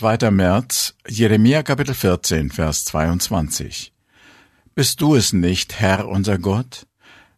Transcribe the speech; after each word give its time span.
Zweiter 0.00 0.30
März, 0.30 0.94
Jeremia 1.06 1.62
Kapitel 1.62 1.92
14, 1.92 2.50
Vers 2.50 2.86
22. 2.86 3.92
Bist 4.74 5.02
du 5.02 5.14
es 5.14 5.34
nicht, 5.34 5.78
Herr 5.78 6.08
unser 6.08 6.38
Gott? 6.38 6.86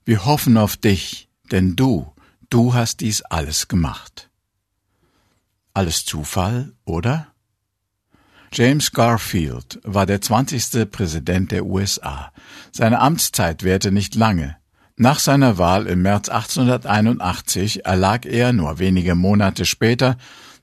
Wir 0.05 0.27
hoffen 0.27 0.57
auf 0.57 0.77
dich, 0.77 1.29
denn 1.51 1.75
du, 1.75 2.13
du 2.51 2.73
hast 2.73 3.01
dies 3.01 3.23
alles 3.23 3.67
gemacht. 3.67 4.31
Alles 5.75 6.05
Zufall, 6.05 6.73
oder? 6.85 7.27
James 8.53 8.93
Garfield 8.93 9.81
war 9.83 10.07
der 10.07 10.21
20. 10.21 10.89
Präsident 10.89 11.51
der 11.51 11.67
USA. 11.67 12.31
Seine 12.71 13.01
Amtszeit 13.01 13.65
währte 13.65 13.91
nicht 13.91 14.15
lange. 14.15 14.57
Nach 14.95 15.19
seiner 15.19 15.59
Wahl 15.59 15.89
im 15.89 16.03
März 16.03 16.29
1881 16.29 17.87
erlag 17.87 18.25
er 18.25 18.53
nur 18.53 18.79
wenige 18.79 19.17
Monate 19.17 19.65
später 19.65 20.17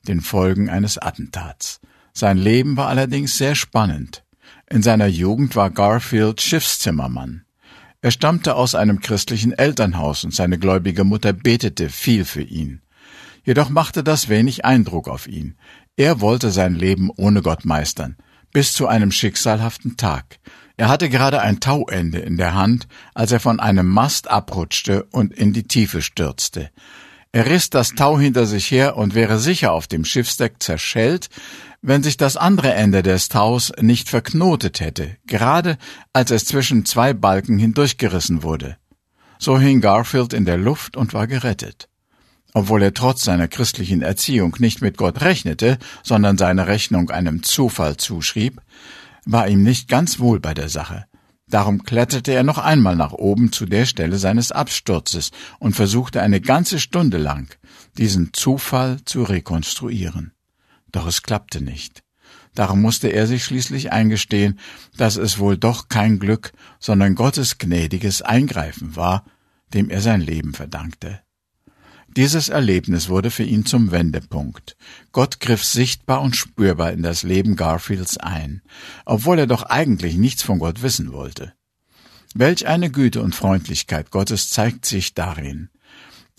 den 0.08 0.22
Folgen 0.22 0.70
eines 0.70 0.98
Attentats. 0.98 1.82
Sein 2.20 2.38
Leben 2.38 2.76
war 2.76 2.90
allerdings 2.90 3.38
sehr 3.38 3.56
spannend. 3.56 4.26
In 4.70 4.84
seiner 4.84 5.08
Jugend 5.08 5.56
war 5.56 5.70
Garfield 5.70 6.42
Schiffszimmermann. 6.42 7.46
Er 8.02 8.12
stammte 8.12 8.56
aus 8.56 8.76
einem 8.76 9.00
christlichen 9.00 9.54
Elternhaus 9.54 10.26
und 10.26 10.36
seine 10.36 10.60
gläubige 10.60 11.06
Mutter 11.06 11.32
betete 11.32 11.88
viel 11.88 12.26
für 12.26 12.42
ihn. 12.42 12.82
Jedoch 13.46 13.70
machte 13.70 14.04
das 14.04 14.28
wenig 14.28 14.66
Eindruck 14.66 15.08
auf 15.08 15.28
ihn. 15.28 15.56
Er 15.96 16.20
wollte 16.20 16.52
sein 16.52 16.76
Leben 16.76 17.10
ohne 17.16 17.42
Gott 17.42 17.64
meistern, 17.64 18.18
bis 18.52 18.74
zu 18.74 18.86
einem 18.86 19.14
schicksalhaften 19.14 19.96
Tag. 19.96 20.40
Er 20.76 20.90
hatte 20.90 21.08
gerade 21.08 21.40
ein 21.40 21.62
Tauende 21.62 22.20
in 22.20 22.36
der 22.36 22.54
Hand, 22.54 22.90
als 23.14 23.32
er 23.32 23.40
von 23.40 23.62
einem 23.62 23.88
Mast 23.88 24.30
abrutschte 24.30 25.04
und 25.06 25.32
in 25.32 25.54
die 25.54 25.64
Tiefe 25.64 26.02
stürzte. 26.02 26.70
Er 27.32 27.46
riss 27.46 27.70
das 27.70 27.90
Tau 27.90 28.18
hinter 28.18 28.48
sich 28.48 28.72
her 28.72 28.98
und 28.98 29.14
wäre 29.14 29.38
sicher 29.38 29.72
auf 29.72 29.86
dem 29.86 30.04
Schiffsdeck 30.04 30.56
zerschellt, 30.60 31.30
wenn 31.82 32.02
sich 32.02 32.18
das 32.18 32.38
andere 32.38 32.74
Ende 32.74 33.04
des 33.04 33.30
Taus 33.30 33.72
nicht 33.80 34.10
verknotet 34.10 34.80
hätte, 34.80 35.16
gerade 35.28 35.78
als 36.12 36.32
es 36.32 36.46
zwischen 36.46 36.86
zwei 36.86 37.14
Balken 37.14 37.60
hindurchgerissen 37.60 38.42
wurde. 38.42 38.78
So 39.38 39.60
hing 39.60 39.80
Garfield 39.80 40.34
in 40.34 40.46
der 40.46 40.58
Luft 40.58 40.98
und 40.98 41.14
war 41.14 41.28
gerettet. 41.28 41.88
Obwohl 42.54 42.82
er 42.82 42.96
trotz 42.96 43.24
seiner 43.24 43.48
christlichen 43.48 44.02
Erziehung 44.02 44.56
nicht 44.60 44.82
mit 44.82 44.98
Gott 44.98 45.22
rechnete, 45.22 45.78
sondern 46.04 46.38
seine 46.38 46.66
Rechnung 46.66 47.12
einem 47.12 47.44
Zufall 47.44 47.98
zuschrieb, 47.98 48.60
war 49.26 49.48
ihm 49.48 49.62
nicht 49.62 49.88
ganz 49.88 50.20
wohl 50.20 50.40
bei 50.40 50.56
der 50.56 50.68
Sache. 50.68 51.06
Darum 51.50 51.84
kletterte 51.84 52.32
er 52.32 52.44
noch 52.44 52.60
einmal 52.60 52.96
nach 52.96 53.12
oben 53.14 53.52
zu 53.52 53.66
der 53.66 53.86
Stelle 53.86 54.20
seines 54.20 54.52
Absturzes 54.52 55.32
und 55.58 55.76
versuchte 55.76 56.22
eine 56.22 56.42
ganze 56.42 56.80
Stunde 56.80 57.18
lang, 57.18 57.56
diesen 57.98 58.34
Zufall 58.34 59.00
zu 59.06 59.24
rekonstruieren. 59.24 60.34
Doch 60.92 61.08
es 61.08 61.24
klappte 61.24 61.62
nicht. 61.62 62.04
Darum 62.54 62.82
musste 62.82 63.08
er 63.08 63.26
sich 63.26 63.44
schließlich 63.44 63.92
eingestehen, 63.92 64.60
dass 64.98 65.18
es 65.18 65.40
wohl 65.40 65.58
doch 65.58 65.88
kein 65.88 66.20
Glück, 66.20 66.52
sondern 66.80 67.16
Gottes 67.16 67.58
gnädiges 67.58 68.22
Eingreifen 68.22 68.96
war, 68.96 69.26
dem 69.74 69.90
er 69.90 70.02
sein 70.02 70.22
Leben 70.22 70.54
verdankte. 70.54 71.22
Dieses 72.16 72.50
Erlebnis 72.50 73.08
wurde 73.08 73.30
für 73.30 73.44
ihn 73.44 73.66
zum 73.66 73.92
Wendepunkt. 73.92 74.76
Gott 75.12 75.40
griff 75.40 75.64
sichtbar 75.64 76.22
und 76.22 76.36
spürbar 76.36 76.92
in 76.92 77.04
das 77.04 77.24
Leben 77.24 77.56
Garfields 77.56 78.18
ein, 78.18 78.62
obwohl 79.06 79.40
er 79.40 79.48
doch 79.48 79.64
eigentlich 79.64 80.16
nichts 80.16 80.42
von 80.42 80.60
Gott 80.60 80.82
wissen 80.82 81.14
wollte. 81.14 81.54
Welch 82.34 82.68
eine 82.68 82.90
Güte 82.90 83.22
und 83.22 83.36
Freundlichkeit 83.36 84.12
Gottes 84.12 84.50
zeigt 84.50 84.86
sich 84.86 85.14
darin. 85.14 85.70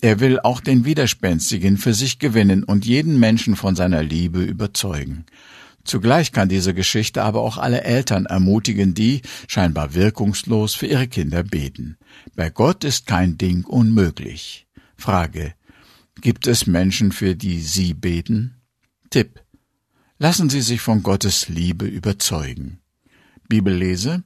Er 0.01 0.19
will 0.19 0.39
auch 0.39 0.61
den 0.61 0.83
Widerspenstigen 0.83 1.77
für 1.77 1.93
sich 1.93 2.19
gewinnen 2.19 2.63
und 2.63 2.85
jeden 2.85 3.19
Menschen 3.19 3.55
von 3.55 3.75
seiner 3.75 4.03
Liebe 4.03 4.41
überzeugen. 4.41 5.25
Zugleich 5.83 6.31
kann 6.31 6.49
diese 6.49 6.73
Geschichte 6.73 7.23
aber 7.23 7.41
auch 7.41 7.57
alle 7.57 7.83
Eltern 7.83 8.25
ermutigen, 8.25 8.93
die, 8.93 9.21
scheinbar 9.47 9.93
wirkungslos, 9.93 10.75
für 10.75 10.87
ihre 10.87 11.07
Kinder 11.07 11.43
beten. 11.43 11.97
Bei 12.35 12.49
Gott 12.49 12.83
ist 12.83 13.07
kein 13.07 13.37
Ding 13.37 13.63
unmöglich. 13.63 14.67
Frage, 14.97 15.53
Gibt 16.19 16.47
es 16.47 16.67
Menschen, 16.67 17.11
für 17.11 17.35
die 17.35 17.61
Sie 17.61 17.93
beten? 17.93 18.61
Tipp. 19.09 19.41
Lassen 20.17 20.49
Sie 20.49 20.61
sich 20.61 20.81
von 20.81 21.03
Gottes 21.03 21.47
Liebe 21.47 21.85
überzeugen. 21.85 22.79
Bibellese 23.47 24.23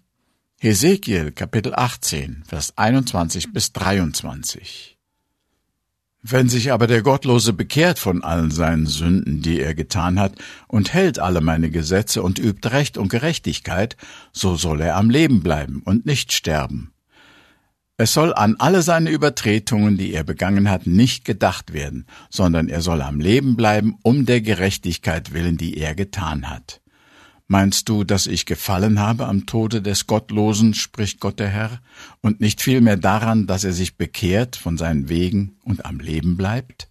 Hesekiel 0.59 1.31
Kapitel 1.31 1.75
18, 1.75 2.43
Vers 2.47 2.77
21 2.77 3.53
bis 3.53 3.71
23. 3.73 4.97
Wenn 6.23 6.49
sich 6.49 6.71
aber 6.71 6.87
der 6.87 7.03
Gottlose 7.03 7.53
bekehrt 7.53 7.99
von 7.99 8.23
allen 8.23 8.49
seinen 8.49 8.87
Sünden, 8.87 9.43
die 9.43 9.59
er 9.59 9.75
getan 9.75 10.19
hat, 10.19 10.33
und 10.67 10.91
hält 10.91 11.19
alle 11.19 11.39
meine 11.39 11.69
Gesetze 11.69 12.23
und 12.23 12.39
übt 12.39 12.67
Recht 12.67 12.97
und 12.97 13.09
Gerechtigkeit, 13.09 13.95
so 14.33 14.55
soll 14.55 14.81
er 14.81 14.95
am 14.95 15.11
Leben 15.11 15.43
bleiben 15.43 15.83
und 15.85 16.07
nicht 16.07 16.33
sterben. 16.33 16.94
Es 17.97 18.11
soll 18.11 18.33
an 18.33 18.57
alle 18.59 18.81
seine 18.81 19.09
Übertretungen, 19.09 19.97
die 19.97 20.13
er 20.13 20.25
begangen 20.25 20.69
hat, 20.69 20.85
nicht 20.85 21.23
gedacht 21.23 21.71
werden, 21.71 22.05
sondern 22.29 22.67
er 22.67 22.81
soll 22.81 23.01
am 23.01 23.21
Leben 23.21 23.55
bleiben, 23.55 23.95
um 24.03 24.25
der 24.25 24.41
Gerechtigkeit 24.41 25.33
willen, 25.33 25.55
die 25.55 25.77
er 25.77 25.95
getan 25.95 26.49
hat. 26.49 26.81
Meinst 27.47 27.87
du, 27.87 28.03
dass 28.03 28.27
ich 28.27 28.45
gefallen 28.45 28.99
habe 28.99 29.27
am 29.27 29.45
Tode 29.45 29.81
des 29.81 30.07
Gottlosen, 30.07 30.73
spricht 30.73 31.21
Gott 31.21 31.39
der 31.39 31.49
Herr, 31.49 31.79
und 32.21 32.41
nicht 32.41 32.61
vielmehr 32.61 32.97
daran, 32.97 33.47
dass 33.47 33.63
er 33.63 33.71
sich 33.71 33.95
bekehrt 33.95 34.57
von 34.57 34.77
seinen 34.77 35.07
Wegen 35.07 35.57
und 35.63 35.85
am 35.85 35.99
Leben 35.99 36.35
bleibt? 36.35 36.89